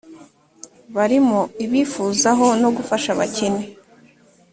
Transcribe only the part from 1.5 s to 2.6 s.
ibifuzaho